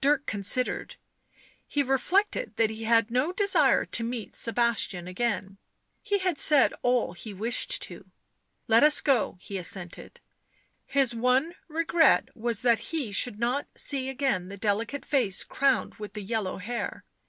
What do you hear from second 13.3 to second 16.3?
not see again the delicate face crowned with the